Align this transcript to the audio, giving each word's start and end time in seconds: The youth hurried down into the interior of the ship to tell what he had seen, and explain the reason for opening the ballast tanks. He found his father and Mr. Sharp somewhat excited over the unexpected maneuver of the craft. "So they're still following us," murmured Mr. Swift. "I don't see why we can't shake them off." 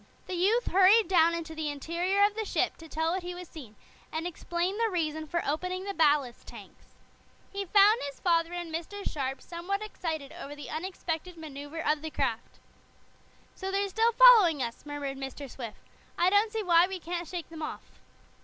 The 0.25 0.33
youth 0.33 0.65
hurried 0.65 1.07
down 1.07 1.35
into 1.35 1.53
the 1.53 1.69
interior 1.69 2.25
of 2.25 2.33
the 2.33 2.43
ship 2.43 2.75
to 2.77 2.89
tell 2.89 3.11
what 3.11 3.21
he 3.21 3.33
had 3.33 3.45
seen, 3.47 3.75
and 4.11 4.25
explain 4.25 4.79
the 4.79 4.89
reason 4.89 5.27
for 5.27 5.45
opening 5.45 5.83
the 5.83 5.93
ballast 5.93 6.47
tanks. 6.47 6.95
He 7.53 7.65
found 7.65 7.99
his 8.09 8.19
father 8.19 8.51
and 8.51 8.73
Mr. 8.73 9.07
Sharp 9.07 9.43
somewhat 9.43 9.83
excited 9.83 10.31
over 10.31 10.55
the 10.55 10.71
unexpected 10.71 11.37
maneuver 11.37 11.77
of 11.85 12.01
the 12.01 12.09
craft. 12.09 12.57
"So 13.53 13.69
they're 13.69 13.89
still 13.89 14.11
following 14.13 14.63
us," 14.63 14.87
murmured 14.87 15.17
Mr. 15.17 15.47
Swift. 15.47 15.77
"I 16.17 16.31
don't 16.31 16.51
see 16.51 16.63
why 16.63 16.87
we 16.87 16.97
can't 16.99 17.27
shake 17.27 17.49
them 17.51 17.61
off." 17.61 18.01